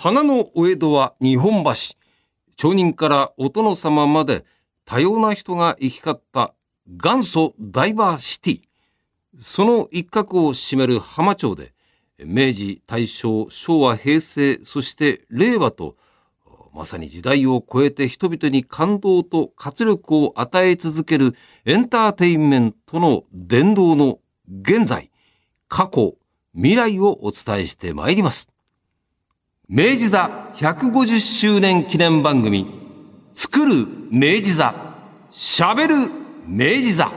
[0.00, 1.72] 花のお江戸は日本橋。
[2.54, 4.44] 町人からお殿様まで
[4.84, 6.54] 多様な人が行き交った
[6.86, 8.60] 元祖ダイバーシティ。
[9.40, 11.72] その一角を占める浜町で、
[12.24, 15.96] 明治、大正、昭和、平成、そして令和と、
[16.72, 21.34] まさに時代を超えて人々に感動と活力を与え続ける
[21.64, 25.10] エンターテインメントの伝道の現在、
[25.66, 26.14] 過去、
[26.54, 28.48] 未来をお伝えしてまいります。
[29.70, 32.66] 明治座150周年記念番組、
[33.34, 34.74] 作る明治座、
[35.30, 36.10] 喋る
[36.46, 37.12] 明治座。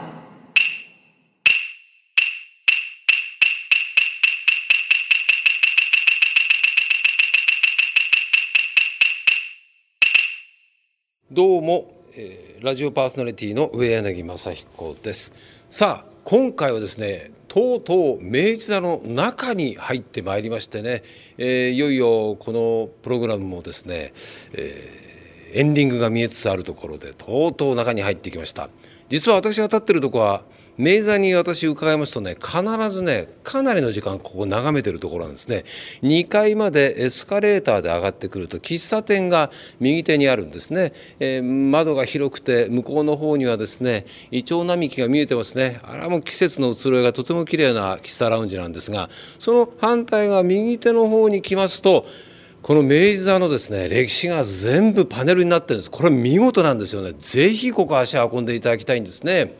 [11.31, 15.33] どうも、えー、ラジオパーソナリティの上柳正彦です。
[15.69, 21.03] さあ、今回はですね、とうとう明治座の中に入ってまいりましてね、
[21.37, 24.13] えー、いよいよこのプログラムもですね、
[24.53, 28.69] えー、エンディングが見えつつあるところでとうとう中に入ってきました。
[29.09, 30.43] 実は私が立ってるとこは
[30.81, 35.63] 明座に私伺いますとね必ずねかなりの時間ここ眺めてるところなんですね。
[36.01, 45.79] 2階までエスカレーターで上がってくると喫茶店が右手にあるんですね、えー、窓が広くて向こうの方にはですねイチョウ並木が見えてますね。
[45.83, 52.07] あれはもう季節の移ろいがとても綺麗な喫茶ラウンジなんですがその反対が右手の方に来ますと
[52.63, 55.91] この明治座のですね歴史が全部パネルになってるんです。
[55.91, 57.13] これ見事なんですよね。
[57.19, 59.53] ぜひここ足運んでいただきたいんですね。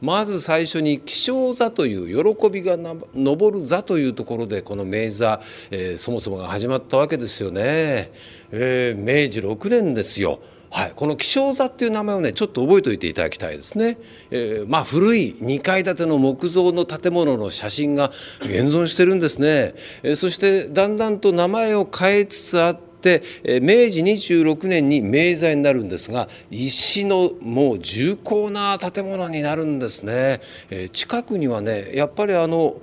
[0.00, 8.12] まず最初に気象座という喜びが昇る座というところでこの明治座、えー、そもそもが始まったわけですよね。
[8.50, 10.40] えー、明治6年ですよ。
[10.74, 13.96] はい、この気象座っていう名前をねちょっと覚えておいていただきたいですね。
[14.32, 19.74] えー、まあ古い2階建ての木造の建物の写真が現存してるんですね。
[20.02, 23.22] えー、そしてだんだんと名前を変えつつあって
[23.60, 30.40] 明治26年に明座になるんですが石のもう重厚な建物になるんですね、
[30.70, 32.80] え近くにはねやっぱりあの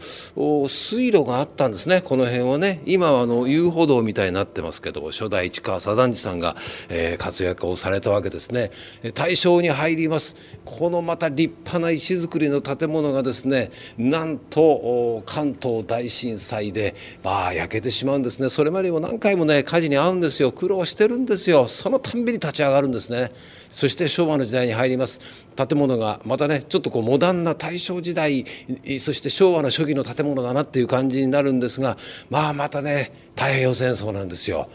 [0.67, 2.01] 水路があったんですね。
[2.01, 2.81] この辺はね。
[2.85, 6.55] 今はあの遊歩道みたいになってますけど初代市川左団次さんが、
[6.89, 8.71] え活躍をされたわけですね。
[9.13, 10.35] 大正に入ります。
[10.65, 18.49] このまた立派な石造りの建物がですねなんと関東大震災でまあ焼けてしまうんですね。
[18.49, 20.51] それまでも何回もね火事に遭うんですよ。
[20.51, 21.67] 苦労してるんですよ。
[21.67, 23.31] そのたんびに立ち上がるんですね。
[23.69, 25.19] そして昭和の時代に入ります。
[25.55, 28.45] 建物がまたねちょっとこうモダンな大正時代
[28.99, 31.97] そして昭和の初期の建物だなっていう感じになるんですが
[32.29, 34.69] まあまたね太平洋戦争なんですよ。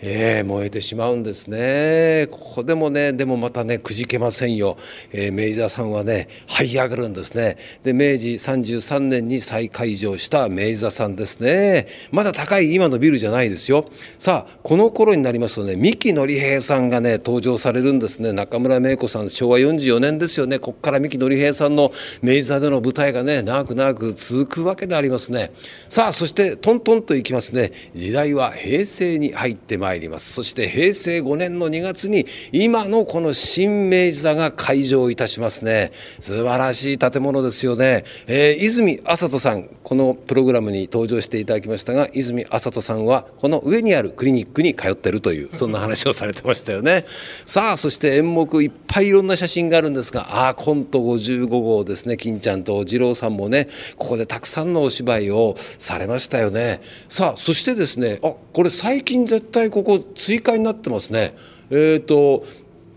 [0.00, 2.28] えー、燃えてしまうんですね。
[2.30, 4.76] ここでもね、でもまたね、くじけませんよ。
[5.12, 7.56] えー、明治座さんはね、這い上がるんですね。
[7.82, 11.88] で、明治33年に再開場した明治座さんですね。
[12.12, 13.86] まだ高い今のビルじゃないですよ。
[14.18, 18.32] さあ、この頃になりますとね、三木のり平さんがね、登場されるんですね。
[18.32, 20.60] 中村芽子さん、昭和44年ですよね。
[20.60, 21.90] こっから三木のり平さんの
[22.22, 25.50] 明治座での舞台がね、長く長く続くわけでありますね。
[25.88, 27.72] さあ、そしてトントンといきますね。
[27.96, 29.87] 時代は平成に入ってまいります。
[29.88, 30.32] 参ります。
[30.32, 35.92] そして平成5年の2月に今のこの新明治座が開場いたしますね。
[36.20, 47.06] 素晴らしい建物ですよね、えー、泉麻人さんこのプログラムに登場していただきましたが泉麻人さんはこの上にあるクリニックに通ってるというそんな話をされてましたよね。
[47.46, 52.16] さあそして演目いっぱいいろんな写真があるんですがああコント55号ですね。
[52.16, 56.80] 金ちゃんと次郎さんもねここでたくさんのお芝居をされましたよね。
[57.08, 61.34] さあそしてですねあこれ最近絶対ここ追加になってますね。
[61.70, 62.44] えーと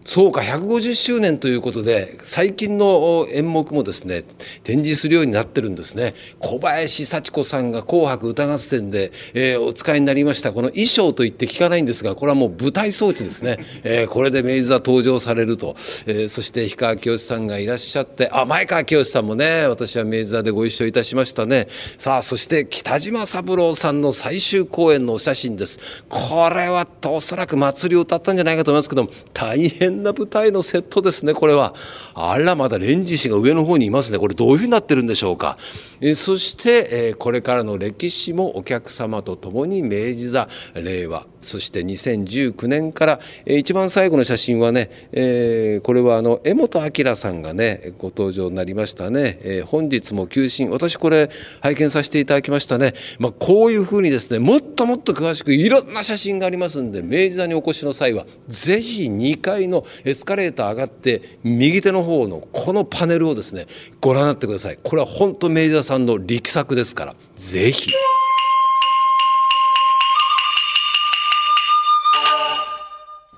[0.04, 4.24] そうか150周年ということで最近の演目もですね
[4.64, 6.16] 展示するようになってるんですね。
[6.40, 10.54] 小林幸子さんが「紅白歌合戦で」えー、お使いになりました。
[10.54, 15.76] この衣装といって聞かないんですがこれはもう舞台装置ですね、 えー、これで明治座登場されると、
[16.06, 21.68] えー、そして氷川きよしさんがいらっしゃってあ前川清さんもね私は明治座でご一緒いたしましたね。
[21.98, 25.80] さあそして北島三郎さんの最終公演のお写真です。
[26.10, 31.76] これはおそらく祭りを歌ったんじゃないかと思いますけども大変変な舞台のセットですねこれは。
[32.14, 34.20] あらまだレンジ氏が上の方にいますね。
[34.20, 35.58] これどういうふうになってるんでしょうか。
[36.00, 50.70] えそして、えこれからの歴史もお客様と共に明治座令和そして2019年から、え一番最後の写真はね、え、これはあの江本明さんがねご登場になりましたね、え、本日も休診。
[50.72, 51.30] 私これ
[51.62, 63.68] 拝見させていただきましたね、まあ、こういうふうにですねもっともっと詳しくいろんな写真がありますんで明治座にお越しの際はぜひ2階のエスカレーター上がって右手の方のこのパネルをですね
[64.00, 64.78] ご覧になってください。
[64.82, 67.92] これは本当明治座さんの力作ですからぜひ。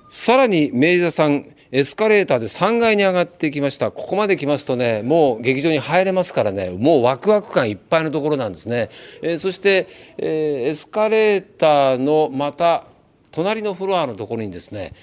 [0.10, 3.92] さらに明治座さんエスカレーターで3階に上がってきました。
[3.92, 6.70] ここまで来ますとねもう劇場に入れますからね。
[6.70, 8.90] もうワクワク感いっぱいのところなんですね、
[9.24, 9.88] えー、そして、
[10.18, 12.86] えー、エスカレーターのまた
[13.32, 14.94] 隣のフロアのところにですね、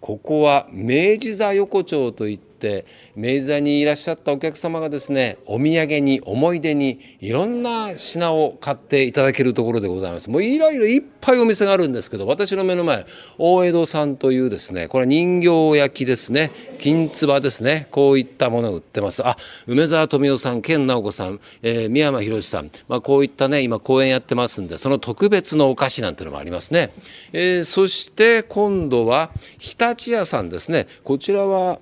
[0.00, 10.30] ここは明治座横丁といってして明治座にいらっしゃったお客様がですねお土産に思い出にいろんな品を買っていただけるところでございます。
[10.30, 13.06] もういろいろいっぱいお店があるんですけど私の目の前
[13.36, 19.26] 大江戸さんというですねこれは人形焼きですね金唾ですねこういったものを売ってます。
[19.26, 19.36] あ
[19.66, 26.92] 梅沢富美男さん健直子さん、えー、宮山博さん、まあ、こういったね今公演やってますんでその特別のお菓子なんてのもありますね、
[27.32, 30.86] えー、そして今度は日立屋さんですね。
[31.02, 31.78] こちらは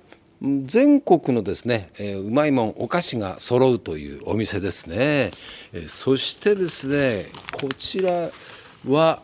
[0.65, 5.31] 全国のですね、えー、うまいもんお菓子が揃うというお店ですね、
[5.71, 8.29] えー、そしてですねこちら
[8.85, 9.21] は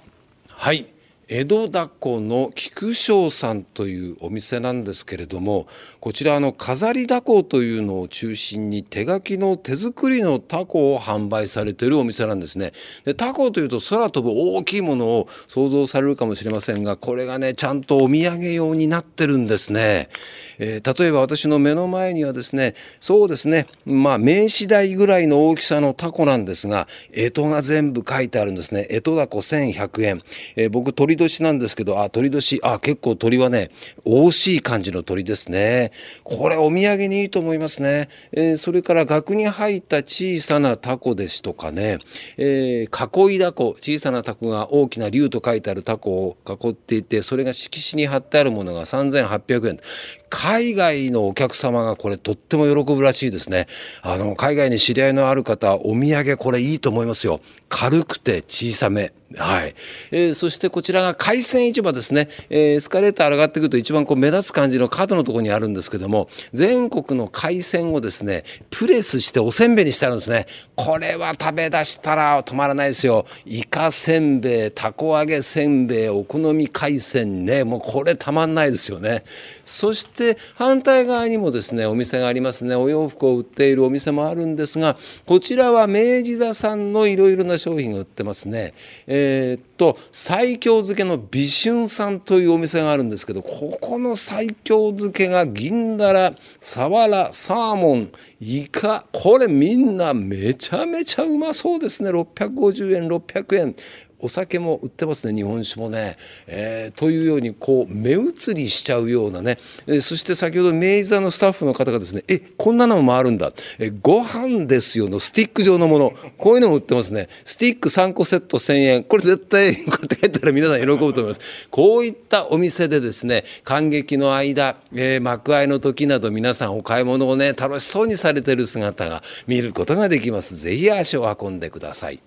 [0.48, 0.94] はい
[1.27, 5.68] 江戸だこの菊章さんというお店なんですけれども
[6.00, 12.74] こちらの飾りダコというのを中心に手書きの手作りのタコを販売されているお店なんですね。
[13.06, 20.10] でタコというと空飛ぶ大きいものを想像されるかもしれませんがこれがねちゃんとお土産用になってるんですね、
[20.57, 23.68] えー、例えば私の目の前にはですねそうですね。
[23.86, 28.88] まあ名刺台ぐらいの大きさのタコなんですが干支が全部書いてあるんですね。
[28.90, 30.22] 干支だこ1100円、
[30.56, 33.72] えー、僕鳥年なんですけど、あ、鳥年、あ、結構鳥はね、
[34.06, 35.89] 惜しい感じの鳥ですね。
[36.24, 38.10] これお土産にいいと思いますね。
[38.32, 42.00] えー、それから額に入った小さなタコですとかね、
[42.38, 49.80] えー、囲いだこ、小さなタコが大きな竜と書いてあるタコを囲っていて、それが色紙に貼ってあるものが3800円。
[50.30, 53.68] 海外のお客様がこれとっても喜ぶらしいですね。
[54.02, 57.42] あの、海外に知り合いのある方、お土産これいいと思いますよ。
[57.70, 59.14] 軽くて小さめ。
[59.38, 59.76] はい。
[60.10, 62.30] えー、そしてこちらが海鮮市場ですね。
[62.50, 70.48] えー、エスカレーター上がってくると一番こう目立つ感じの角のところにあるんですけども、全国の海鮮をですね、プレスしておせんべいにしてあるんですね。
[70.76, 73.28] これは食べ出したら止まらないですよ。
[73.46, 77.64] イカせんべい、たこ揚げせんべい、お好み海鮮ね。
[77.64, 79.24] もうこれたまんないですよね。
[79.64, 80.19] そして
[80.56, 82.75] 反対側にもですね、お店がありますね。
[82.75, 88.74] お洋服を売っているお店もあるんですが、こちらは明治座さんのいろいろな商品が売ってますね。
[89.07, 98.12] えー、っと西京漬けの美春さんというお店があるんですけどここの西京漬けが銀だらさわらサーモン
[98.42, 103.75] イカこれみんなめちゃめちゃうまそうですね650円600円
[104.19, 106.18] お酒も売ってますね日本酒もね、
[106.48, 109.57] えー、というようにこう目移りしちゃうようなね、
[109.88, 116.13] えー、そして先ほど明治座のスタッフの方がですねえこんなのもあるんだ、えー、ご飯ですよのスティック状のもの。
[116.38, 117.30] こういうのも売ってますね。
[117.44, 119.04] スティック3個セット1000円。
[119.04, 121.68] これ絶対こうやって帰ったら皆さん喜ぶと思います。
[121.69, 130.56] こういったお店でですね感激の間、えー、幕開の時など皆さんお買い物をね楽しそうにされてる姿が見ることができます。
[130.56, 132.21] ぜひ足を運んでください。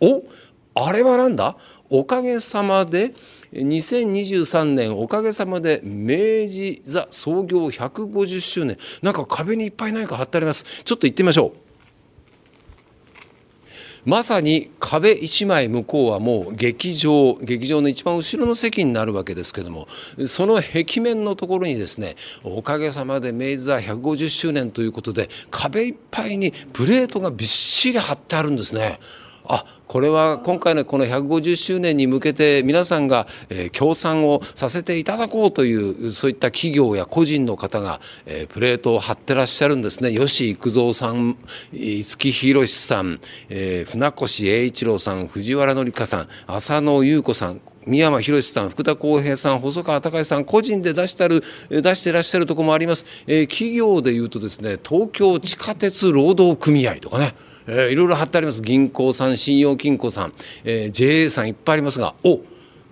[0.00, 0.24] お
[0.74, 1.56] あれはなんだ？
[1.90, 3.14] おかげさまで
[3.52, 10.64] 2023年おかげさまで明治座創業150周年なんか壁にいっぱい何か貼ってあります。
[10.84, 11.62] ちょっと行ってみましょう。
[14.04, 19.86] まさに壁一枚向こうはもう劇場劇場の一番後ろの席になるわけですけども
[20.26, 28.98] その壁面のところにですねおかげさまで明治座150周年ということで壁いっぱいにプレートがびっしり貼ってあるんですね。
[29.44, 40.10] あこれは今回のこの150周年に向けて皆さんが、え、協賛をさせていただこうというそういった企業や個人の方が、え、プレートを貼ってらっしゃるんですね。
[40.14, 41.36] 吉幾三さん
[41.72, 43.20] 五木ひろしさん、
[43.50, 57.34] え、船越英一郎さん藤原紀香さん浅野ゆう子さん三山ひろしさん福田浩平さん細川隆さん個人で出してる出してらっしゃるところもあります、えー、企業でいうとですね東京地下鉄労働組合とかね。
[57.66, 58.62] えー、いろいろ貼ってあります。
[58.62, 60.32] 銀行さん信用金庫さん、
[60.64, 62.40] えー、JA さんいっぱいありますがお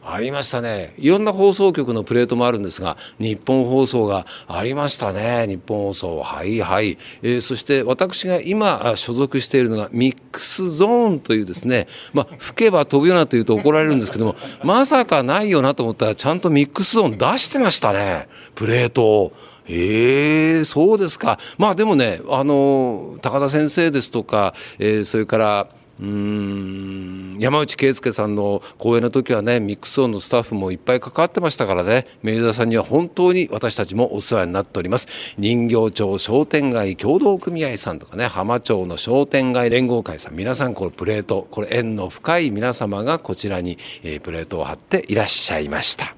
[0.02, 0.94] ありましたね。
[0.96, 5.46] いろんな放送局のプレートもあるんですが日本放送がありましたね。
[5.46, 18.28] 日本放送はいはい、えー、そして私が今所属しているのがミックスゾーンというですねまあ吹けば飛ぶよなというと怒られるんですけどもまさかないよなと思ったらちゃんとミックスゾーン出してましたね。
[18.54, 19.32] プレートを。
[19.72, 21.38] ええー、そうですか。
[21.56, 25.68] まあでもね、あの、高田先生ですとか、えー、それから、
[26.00, 46.14] うん山内圭介さんの講演の時はねミックスオンのスタッフもいっぱい関わってましたからね明治座さんには本当に私たちもお世話になっております人形町商店街協同組合さんとかね浜町の商店街連合会さん皆さんこれプレートこれ縁の深い皆様がこちらに、えー、プレートを貼っていらっしゃいました。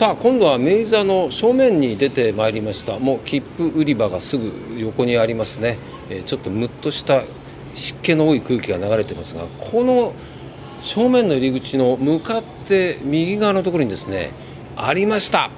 [0.00, 2.98] さあ今度は明治座の正面に出てまいりました。
[2.98, 5.76] もう切符売り場がすぐ横にありますね、
[6.08, 7.22] え、ちょっとムッとした
[7.74, 10.14] 湿気の多い空気が流れてますがこの
[10.80, 14.30] 正面の入り口の向かって右側のところにですね
[14.74, 15.50] ありました。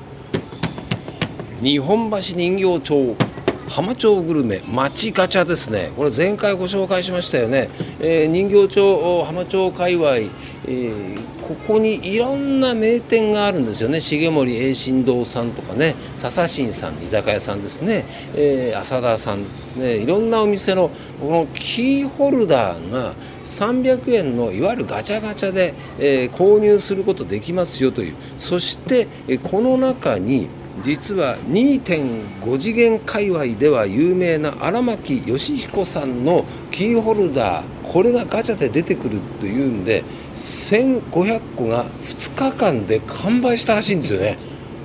[1.63, 3.32] 日本橋人形町。
[3.69, 5.93] 浜町グルメ町ガチャですね。
[5.97, 7.69] これ前回ご紹介しましたよね、
[8.01, 14.01] えー、人形町浜町界隈、えー、ここにいろんな名店があるんですよね。
[14.01, 15.95] 重森栄新堂さんとかね。
[16.17, 18.05] 笹新さん居酒屋さんですね、
[18.35, 19.45] えー、浅田さん
[19.77, 20.91] ねいろんなお店の
[21.21, 23.15] このキーホルダーが
[23.45, 28.15] 300円のいわゆるガチャガチャで、えー、購入することできますよという。
[28.39, 30.49] そして、えこの中に
[30.81, 40.03] 実は2.5次元界隈では有名な荒牧義彦さんのキーホルダーこれがガチャで出てくるというんで
[40.35, 44.39] 1500個が2日間で完売したらしいんですよね。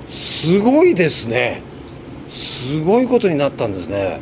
[0.06, 1.62] すごいですね。
[2.28, 4.20] すごいことになったんですね。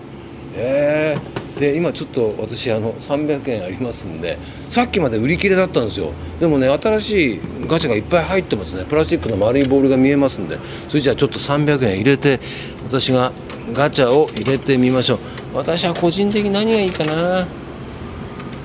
[0.55, 1.36] えー。
[1.59, 6.13] で今ちょっと私あの300円ありますんでさっきまで売り切れだったんですよ。
[6.39, 8.85] でもね新しいガチャがいっぱい入ってますね。
[8.85, 10.59] プラスチックの丸いボールが見えますんで。
[10.89, 12.41] それじゃあちょっと300円入れて
[12.85, 13.33] 私が
[13.73, 15.19] ガチャを入れてみましょう。
[15.55, 17.47] 私は個人的に何がいいかな。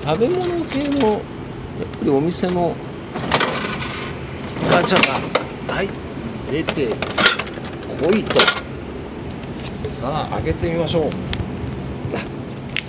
[0.04, 1.24] 食べ物系のやっぱ
[2.04, 2.76] りお店の
[4.70, 5.08] ガチャ
[5.68, 5.90] がはい
[6.52, 6.90] 出て
[8.02, 8.42] こいと。
[9.78, 11.12] さあ開けてみましょう。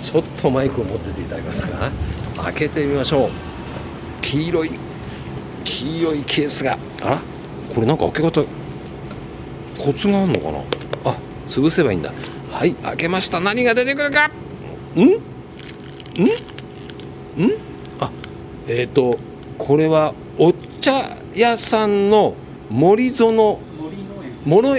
[0.03, 1.89] ちょっとマイクを持ってていただけますか？
[2.35, 3.29] 開けてみましょう。
[4.21, 4.71] 黄色い
[5.63, 6.77] 黄色いケースが。
[7.01, 7.21] あら？
[7.73, 8.45] これなんか開け方
[9.77, 10.59] コツがあるのかな？
[11.05, 11.17] あ
[11.47, 12.11] 潰せばいいんだ。
[12.51, 13.39] はい開けました。
[13.39, 14.29] 何が出てくるか？
[14.95, 14.99] ん？
[14.99, 15.05] ん？
[15.05, 15.17] ん？
[18.01, 18.11] あ
[18.67, 19.17] えっ、ー、と
[19.57, 22.35] これはお茶屋さんの
[22.69, 23.59] 森園。
[24.45, 24.69] 森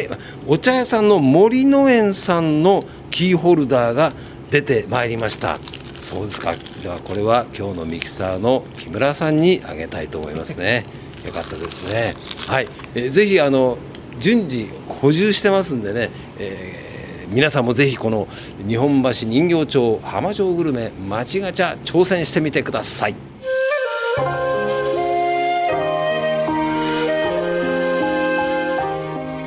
[0.47, 4.11] お茶屋さんの森農園さんのキーホルダーが
[4.55, 5.59] 出てまいりました。
[5.97, 6.55] そうですか。
[6.81, 10.85] ではこれは今日のミキサーの木村さんにあげたいと思いますね。
[11.27, 12.15] よかったですね。
[12.47, 13.79] はい、えー、ぜひあの
[14.21, 18.29] 順次補充してますんでね、えー、皆さんもぜひこの
[18.69, 23.34] 日本橋人形町浜町グルメ町ガチャ挑戦してみてください。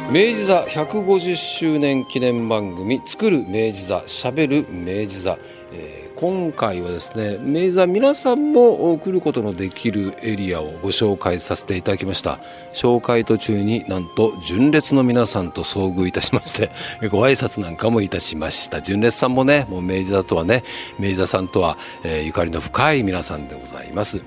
[0.09, 5.37] 明治座150周年記念番組「作る明治座しゃべる明治座」
[5.73, 12.39] えー今回はですね明治座皆さんも来ることのできるエリアをご紹介させていただきました。
[12.73, 16.71] 紹介途中になんと純烈の皆さんと遭遇いたしまして
[17.11, 18.81] ご挨拶なんかもいたしました。
[18.81, 20.63] 純烈さんもねもう明治座とはね
[20.97, 24.19] 明治座さんとは、えー、ゆかりの深い皆さんでございます。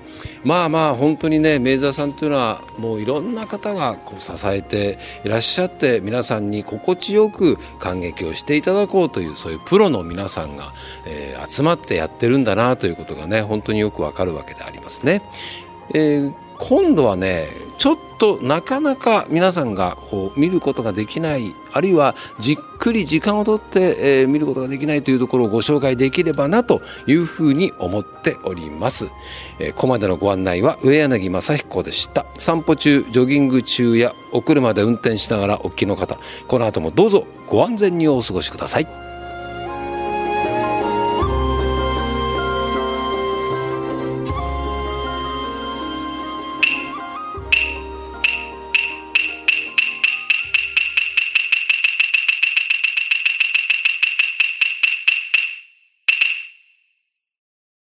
[0.45, 10.73] まあまあ本当にね明治座さんというのはもういろんな方がこう支えていらっしゃって皆さんに心地よく感激をしていただこうというそういうプロの皆さんが、
[11.05, 15.21] えー、集まってってやってるんだなということがね本当によくわかるわけでありますね。
[15.93, 29.07] えー、今度はねちょっとなかなか皆さんがこう見ることができないあるいはじっくり時間をとって、えー、見ることができないというところをご紹介できればなというふうに思っております。
[29.57, 32.27] えー、ここまでのご案内は上柳正彦でした。
[32.37, 39.10] 散歩中、ジョギング中やお車で運転しながらお聞きの方、この後もどうぞご安全にお過ごしください。